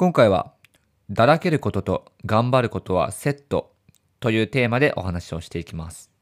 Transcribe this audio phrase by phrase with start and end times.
[0.00, 0.52] 今回は、
[1.10, 3.72] だらけることと頑張ることはセット
[4.20, 6.12] というテーマでお話をしていきます。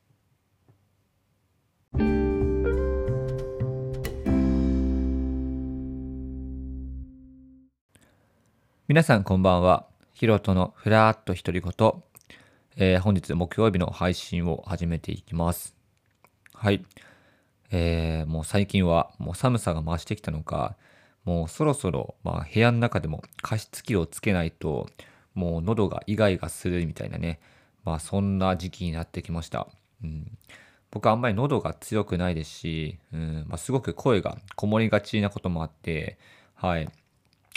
[8.89, 9.87] 皆さんこんばんは。
[10.15, 11.93] ヒロトのふらっと独り言、
[12.79, 15.77] えー、本日木曜日の配信を始めていきます。
[16.55, 16.83] はい。
[17.71, 20.77] えー、もう最近はもう寒さが増してきたのか、
[21.27, 24.89] もうそろそろ、まあ、部屋の中でも加湿器をつけないと、
[25.35, 27.41] もう喉がイガイガするみたいなね、
[27.85, 29.67] まあそんな時期になってきました。
[30.03, 30.39] うん、
[30.91, 36.17] 僕あんまり喉が強くないですし、うんまあ、すごく声がこもりがちなこともあって、
[36.55, 36.89] はい。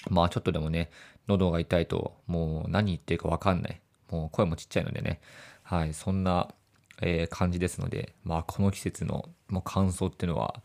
[0.10, 0.90] まあちょっとでもね、
[1.28, 3.80] 喉が痛いともう何言ってるかわかんない。
[4.10, 5.22] もう声もちっちゃいのでね、
[5.62, 6.50] はい、そんな、
[7.02, 10.62] えー、感じですので、まあこの季節のもう乾燥っていうのは、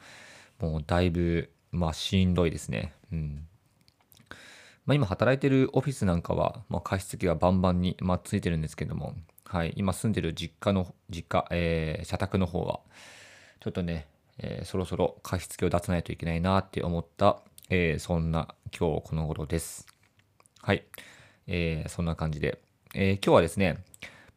[0.58, 2.92] もうだいぶまあしんどいですね。
[3.12, 3.46] うん。
[4.86, 12.80] まあ、今働いてるオフィスなんかは、まあ、加湿器がバンバンに、まあ、ついてるんですけども、はい、今住んでる実家の、実家、えー、社宅の方は、
[13.60, 14.06] ちょっとね、
[14.38, 17.38] えー、そろそろ加湿器を出さないといけないなって思った、
[17.70, 19.86] えー、そんな今日この頃です。
[20.60, 20.84] はい。
[21.46, 22.60] えー、そんな感じで、
[22.94, 23.78] え、今日はですね、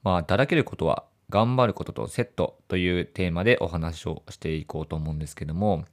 [0.04, 5.84] まあ、だらけることは頑張ることとセットというテーマでお話をしていこうと思うんですけども、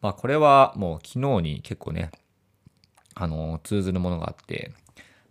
[0.00, 2.10] まあこれはもう昨日に結構ね、
[3.14, 4.72] あの、通ずるものがあって、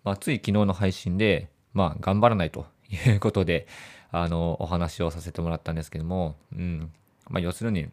[0.04, 3.68] まあつい昨日の配信で、まあ頑張らないということで、
[4.12, 6.92] あの、お話をさせてもらったんですけども、うん。
[7.30, 7.90] まあ要するに、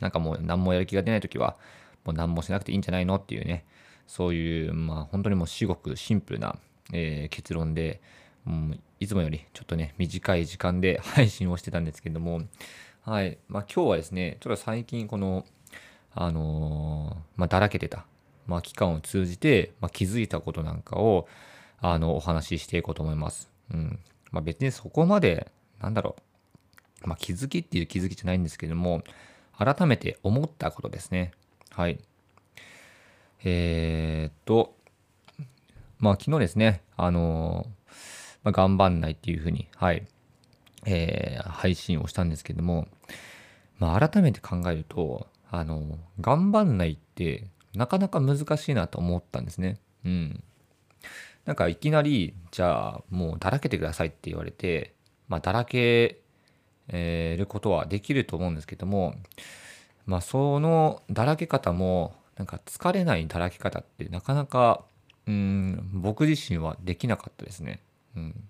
[0.00, 1.56] なんかもう何もやる気が出ないときは、
[2.04, 3.64] もう何もしなくていいんじゃないのっていうね、
[4.06, 6.56] そういう、まあ本当にもう至極シンプルな、
[6.92, 8.00] えー、結論で、
[8.46, 12.42] うん、いつもよりちょっとね、短い時間で配信をしてたんですけども、
[13.02, 13.38] はい。
[13.48, 15.44] まあ今日はですね、ちょっと最近この、
[16.14, 18.04] あの、まあ、だらけてた、
[18.46, 21.28] まあ、期間を通じて、まあ、気づいたことなんかを、
[21.80, 23.50] あの、お話ししていこうと思います。
[23.72, 23.98] うん。
[24.30, 25.50] まあ、別にそこまで、
[25.80, 26.16] なんだろ
[27.04, 29.02] う、まあ、気づきっていう気づきじゃないんですけども、
[29.56, 31.32] 改めて思ったことですね。
[31.70, 31.98] はい。
[33.44, 34.74] えー、っと、
[35.98, 37.66] まあ、昨日ですね、あの、
[38.42, 40.06] まあ、頑張んないっていうふうに、はい、
[40.86, 42.88] えー、配信をしたんですけども、
[43.78, 49.78] まあ、改めて考えると、あの、頑張んないってなかなか難しいなと思ったんですね。
[50.04, 50.42] うん。
[51.44, 54.94] なんかいきなり、じゃあもうだらけてくださいって言われて、
[55.28, 56.20] まあだらけ
[56.88, 59.16] ることはできると思うんですけども、
[60.06, 64.84] まあそのだらけ方も、なんか疲れないだらけ方ってなかなか、
[65.26, 67.80] うん、僕自身はできなかったですね。
[68.16, 68.48] うん。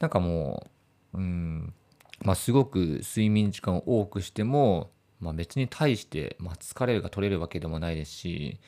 [0.00, 0.66] なんかも
[1.12, 1.74] う、うん、
[2.22, 4.90] まあすごく睡眠時間を多くしても、
[5.22, 8.58] まあ、別に対して、まあ、疲れるが取れるわけでもないですし、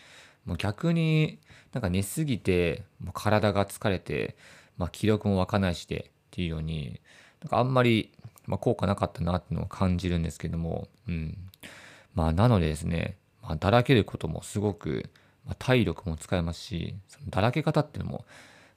[0.47, 1.41] もう逆に
[1.73, 4.37] なんか寝すぎてもう体が疲れて、
[4.79, 7.01] まあ、気力も湧かないしてっていうように
[7.43, 8.13] なんかあんまり、
[8.47, 11.37] まあ、効果なかったなっていうのを感じるんですけども、うん、
[12.15, 15.11] まあなのでですね、まあ、だらけることもすごく、
[15.45, 18.25] まあ、体力も使えますしそのだらけ方っていうのも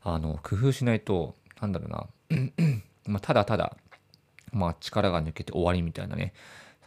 [0.02, 2.08] あの工夫しないとなんだろうな。
[3.06, 3.78] まあただただ、
[4.52, 6.34] まあ、力が抜けて終わりみたいなね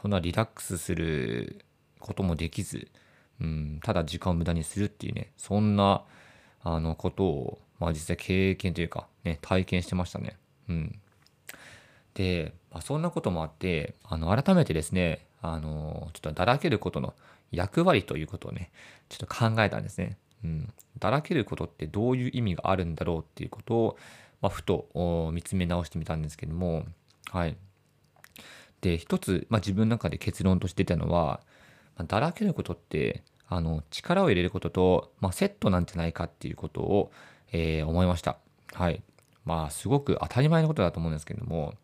[0.00, 1.64] そんなリラックスする
[1.98, 2.88] こともできず、
[3.40, 6.04] うん、ただ時間を無駄にするっていうね、そんな、
[6.62, 10.36] あの、ことを、まあ実際経験というか、ね、体験してましたね。
[10.68, 10.98] うん。
[12.14, 17.14] で、まあ、そんなこともあって、あの、改めてですね、あの、ちょっとだらけることの
[17.50, 18.70] 役割ということをね、
[19.08, 20.18] ちょっと考えたんですね。
[20.44, 20.72] うん。
[20.98, 23.96] だらけることってどういう意味があるんだろうっていうことを、
[24.42, 26.84] まあ、ふと見つめ直してみたんですけども、
[27.30, 27.56] はい。
[28.80, 31.40] で一つ、まあ、自分の中で結論として出たのは、
[31.96, 37.10] まあ、だらけることってあの力を入れることと、まあ、セットなんじゃないかっていうことを、
[37.52, 38.38] えー、思いました。
[38.72, 39.02] はい。
[39.44, 41.74] まあすごく当たり前のことだと思うんですけども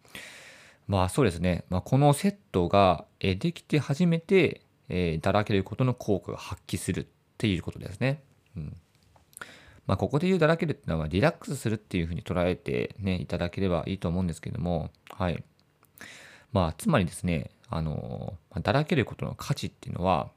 [0.86, 7.06] まあそうですね、まあ、このセットができて初めて、えー、だらけることの効果が発揮するっ
[7.38, 8.22] ていうことですね。
[8.56, 8.76] うん
[9.86, 15.42] まあ、ここで言うだらけるっていうのはリラックスするっていうふうに捉えてねいただければいいと思うんですけどもはい。
[16.52, 20.30] まあ、つまりですね、あの、だらけることの価値っていうのは、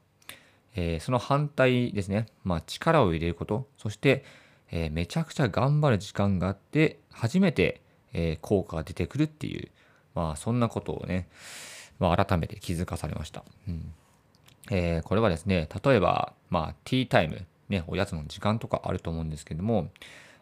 [0.74, 4.24] えー、その反対ですね、まあ、力を入れること、そして、
[4.70, 7.80] えー、めちゃくちゃ頑張る時間があって、初めて、
[8.12, 9.70] えー、効果が出てくるっていう、
[10.14, 11.28] まあ、そんなことをね、
[11.98, 13.44] まあ、改めて気づかされました。
[13.68, 13.92] うん。
[14.70, 19.90] えー、これはですね、例えば、まあ、ティータイム、ね、おやつの時間とかあると思うんですけども、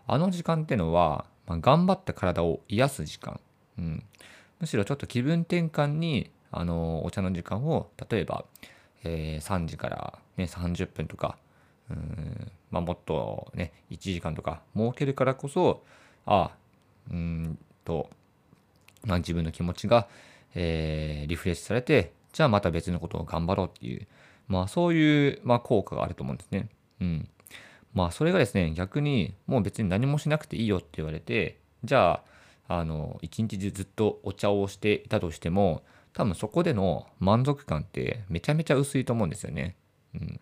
[0.07, 3.41] あの時間っていうのは、まあ、頑張った体を癒す時間、
[3.79, 4.05] うん、
[4.61, 8.45] むしろちょっと気分転換にあのお茶の時間を例えば、
[9.05, 11.37] えー、3時から、ね、30分とか、
[11.91, 15.83] うんまあ、もっとね1時間とか設けるからこそ
[16.27, 16.51] あ
[17.11, 18.11] うんと、
[19.05, 20.09] まあ、自分の気持ちが、
[20.55, 24.07] えー、リフレッシュされてじゃあまた別のことを頑張ろうっていう、
[24.49, 26.69] まあ、そういう、まあ、効果があると思うんですね。
[27.01, 27.29] うん。
[27.95, 32.23] まあそれがですね逆にもう別に何もしなくていいよって言われてじゃあ
[32.69, 35.83] あの一日中ずっとお茶をしていたとしても
[36.13, 39.77] 多分そこでの満足感ってめちゃめちゃ薄いと思うんですよね。
[40.15, 40.41] うん、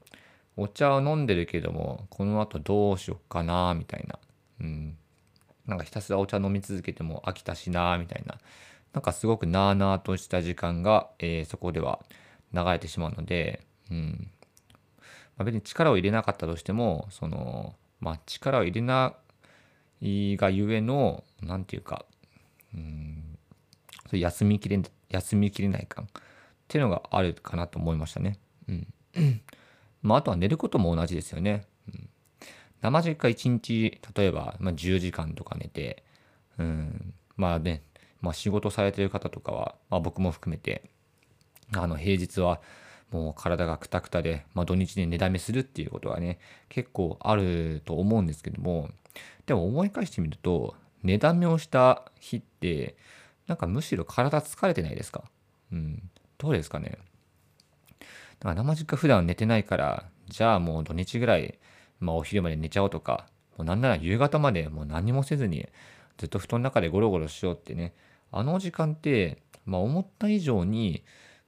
[0.57, 4.19] お茶を飲んでるけどもこの後どうしよっかなみたいな、
[4.61, 4.97] うん、
[5.67, 8.39] なんかひたすらお茶飲み続けても飽きたしなみたいな。
[8.93, 12.01] なんかすごくなあなあとした時間が、えー、そこでは
[12.55, 14.31] 流れてしまうので、うん。
[15.37, 19.15] まあ、別に力を入れなかったとしてもその、まあ、力を入れな
[20.01, 22.07] いがゆえの何て言うか、
[22.81, 26.09] う、休みきれ休みきれない感っ
[26.69, 28.39] ていうのがあるかなと思いましたね。
[28.69, 28.87] うん
[30.03, 31.65] まあ、あとは寝ることも同じですよね。
[31.89, 32.09] うん、
[32.81, 36.05] 生実家1日例えば、まあ、10時間とか寝て、
[36.59, 37.83] うん、まあね、
[38.21, 40.83] まあ、仕事されてる方とかは、まあ、僕も含めて
[41.75, 42.61] あの平日は
[43.11, 46.39] もう体がくたくたで、まあ、土日で寝だめするっていうことがね
[46.69, 48.91] 結構あると思うんですけども
[49.47, 50.75] でも思い返してみると
[51.07, 52.97] 寝だめをした日って
[53.47, 55.25] なんかむしろ体疲れてないですか？
[55.73, 56.11] うん。
[56.39, 56.99] どうですかね？
[58.41, 61.59] だから生実家普段寝てないから、じゃあもう土日ぐらい、
[62.01, 63.27] まあお昼まで寝ちゃおうとか、
[63.57, 65.67] もうなんなら夕方までもう何もせずに、
[66.19, 67.95] ずっと布団の中でゴロゴロしようってね、
[68.33, 71.05] あの時間って、まあ思った以上に、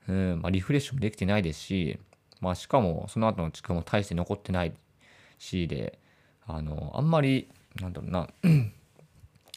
[0.08, 1.98] うんまあ、リフレッシュもできてないですし、
[2.40, 4.72] まあしかもその後の時間も大して残ってない
[5.38, 5.98] しで、
[6.46, 7.50] あの、あんまり、
[7.80, 8.28] なんだろうな、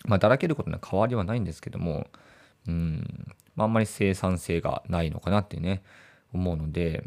[0.06, 2.08] まあだらけることには変わりはないんですけども、
[2.68, 5.82] うん、まあ、あんまり生産性がないのかなってね、
[6.34, 7.04] 思うので、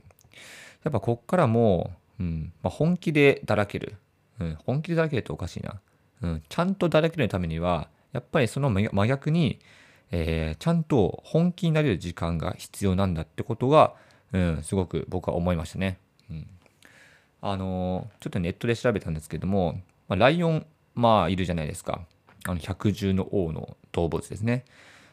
[0.83, 3.97] やっぱこっからもう、んまあ、本気でだらける、
[4.41, 5.81] うん、本気でだらけるっておかしいな、
[6.23, 9.59] うん、ちゃんとだらけるためには、やっぱりその真逆に、
[10.11, 13.95] えー、ちゃんと本気になれる時間が必要なんだってことが、
[14.33, 15.99] うん、すごく僕は思いましたね。
[16.31, 16.47] うん、
[17.41, 22.03] あのー、ちょっとネットで調べたんですけども、まあ、ライオン、まあ、いるじゃないですか。
[22.47, 24.65] あの百獣の王の動物ですね。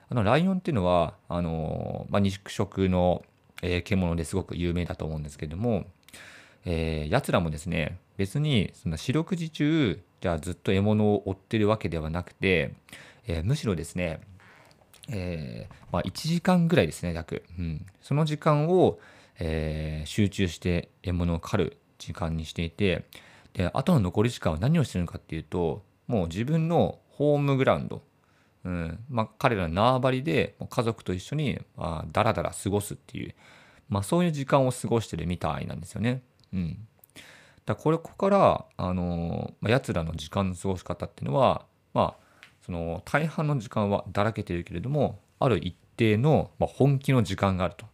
[0.09, 3.23] あのライオンっていうのはあの、まあ、肉食の、
[3.61, 5.85] えー、獣ですごく有名だと思うんですけども、
[6.65, 12.73] えー、奴らもですね別にその四六時中じゃあずっと獲物を追ってるわけではなくて、
[13.25, 14.19] えー、むしろですね、
[15.09, 18.99] えー、まあ、1時間ぐらいですね約、うん、その時間を、
[19.39, 23.05] え、集中して獲物を狩る時間にしていて
[23.53, 28.01] であとの残り時間は何をしてるのかっていうともう自分のホームグラウンド
[28.63, 33.33] うんまあ、彼らの縄張りで家族と一緒に、まあ、だらだら過ごすっていう、
[33.89, 36.21] まあ、そういう時間を過ごしてるみたいなんですよね。
[36.53, 36.88] うん、
[37.65, 47.85] だこれここからあの、ま、奴らの時間の過ごし方っていうのはまあその大半の時間はだらけてるけれどもある一定の、まあ、本気の時間があると。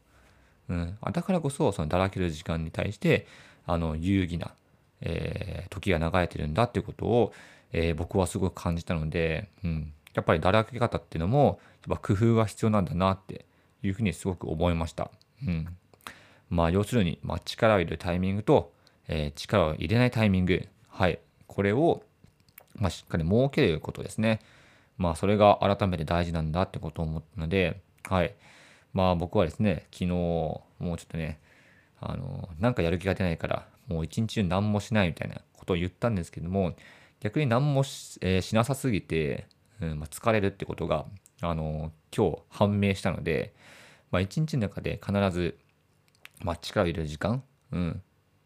[0.69, 3.25] うん、だからこそそのだらける時間に対して
[3.65, 4.51] あの有意義な、
[5.00, 7.33] えー、時が流れてるんだっていうことを、
[7.71, 13.45] えー、僕はすごく感じたので、うん、やっぱりだらけ方っていうのもやっぱ工夫が必要なんだなって
[13.83, 15.11] いうふうにすごく思いました。
[15.45, 15.67] うん。
[16.49, 18.73] まあ要するに、まあ、力を入れるタイミングと、
[19.07, 22.03] えー、力を入れないタイミング、はい、これを、
[22.75, 24.39] まあ、しっかり設けることですね。
[24.97, 28.33] まあそれが改めて大事なんだってことを思ったので、はい。
[28.94, 31.39] まあ僕はですね、昨日、もうちょっとね、
[31.99, 36.75] あの、なんかやる気が出ないから、もう一日中何もしないみたいなことを言ったんですけども、
[37.19, 39.47] 逆に何もし,、えー、しなさすぎて、
[39.81, 41.06] うんまあ、疲れるってことが、
[41.42, 43.54] あの今日判明したので、
[44.12, 45.57] まあ、一日の中で必ず、
[46.42, 48.02] まあ、力を入れる時間、うん、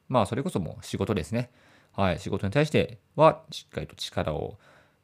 [0.10, 1.52] まあそれこそもう仕事ですね。
[1.94, 4.58] はい、仕事に対してはしっかりと力を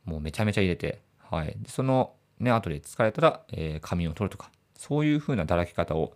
[0.06, 6.16] もうめちゃめちゃ入れて、はい、そのね、後で疲れたら、えー、仮眠を取るとか、そういう風なだらけ方を、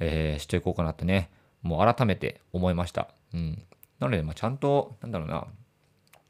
[0.00, 1.30] えー、していこうかなってね、
[1.62, 3.08] もう改めて思いました。
[3.34, 3.62] うん。
[3.98, 5.46] なので、まあ、ちゃんと、なんだろうな、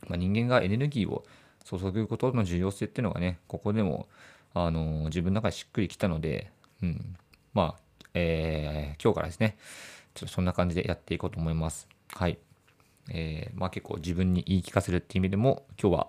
[0.07, 1.25] まあ、人間がエネルギーを
[1.64, 4.09] 注ぐことの重要性っていうのがね、ここでも、
[4.55, 6.50] あの自分の中でしっくりきたので、
[6.83, 7.17] うん、
[7.52, 7.81] まあ、
[8.14, 9.57] えー、今日からですね、
[10.14, 11.87] ちょっとそんな感じでやっていこうと思います。
[12.14, 12.38] はい。
[13.11, 16.09] えー、まあ結構自分に言い聞かせるっていう意味でも、今日は、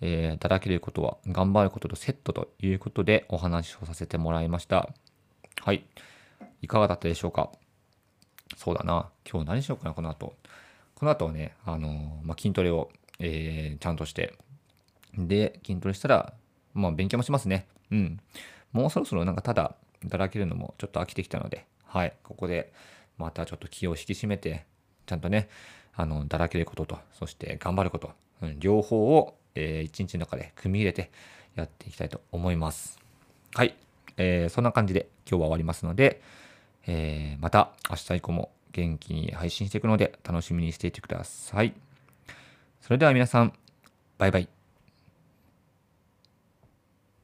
[0.00, 4.90] えー、だらけることは頑張ることとセットということでお話をさせてもらいました。
[5.60, 5.84] はい。
[6.60, 7.50] いかがだったでしょうか？
[8.56, 9.08] そうだな。
[9.28, 10.34] 今日何しようかな、この後。
[10.94, 12.90] この後はね、あのまあ、筋トレを、
[13.24, 14.34] えー、ちゃんとして
[15.16, 16.34] で、筋トレしたら、
[16.74, 17.66] まあ勉強もしますね。
[17.90, 18.20] うん。
[18.72, 19.74] もうそろそろなんかただ
[20.04, 22.72] だらけるのもちょっと飽きてきたので、はい、ここで
[23.18, 24.64] またちょっと気を引き締めて、
[25.06, 25.48] ちゃんとね、
[25.94, 31.10] あの、だらけることと、そして頑張ること、うん、両方を、えー、一日の中で組み入れて
[31.54, 32.98] やっていきたいと思います。
[33.54, 33.76] はい。
[34.16, 36.22] えー、そんな感じで今日は終わりますので、
[36.86, 41.74] えー、また明日以降も元気に配信していくので楽しみにしていてください。
[42.82, 43.52] それでは皆さん、
[44.18, 44.61] バイバイ。